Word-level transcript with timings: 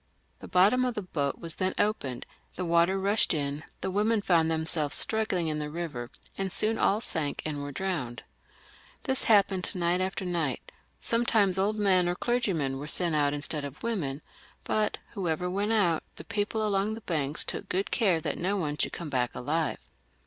The 0.39 0.47
bottom 0.47 0.83
of 0.83 0.95
the 0.95 1.03
boat 1.03 1.39
then 1.59 1.75
opened, 1.77 2.25
the 2.55 2.65
water 2.65 2.99
rushed 2.99 3.35
in, 3.35 3.63
the 3.81 3.91
women 3.91 4.23
found 4.23 4.49
themselves 4.49 4.95
struggling 4.95 5.47
in 5.47 5.59
the 5.59 5.69
river, 5.69 6.09
and 6.39 6.51
soon 6.51 6.79
all 6.79 7.01
sank 7.01 7.43
and 7.45 7.61
were 7.61 7.71
drowned. 7.71 8.23
This 9.03 9.25
happened 9.25 9.67
one 9.75 9.79
night 9.81 10.01
after 10.01 10.25
another; 10.25 10.57
sometimes 11.01 11.59
old 11.59 11.77
men 11.77 12.09
or 12.09 12.15
clergymen 12.15 12.79
were 12.79 12.87
sent 12.87 13.13
out 13.15 13.31
instead 13.35 13.63
of 13.63 13.83
women; 13.83 14.23
but 14.63 14.97
whoever 15.13 15.47
went 15.47 15.71
out, 15.71 16.01
the 16.15 16.23
people 16.23 16.65
along 16.65 16.95
the 16.95 17.01
banks 17.01 17.43
took 17.43 17.69
good 17.69 17.91
care 17.91 18.19
that 18.21 18.39
no 18.39 18.57
one 18.57 18.77
should 18.77 18.93
come 18.93 19.11
back 19.11 19.35
alive. 19.35 19.77